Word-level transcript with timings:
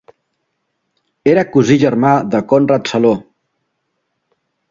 Era 1.33 1.43
cosí 1.57 1.77
germà 1.83 2.15
de 2.35 2.41
Conrad 2.53 2.91
Saló. 2.93 3.15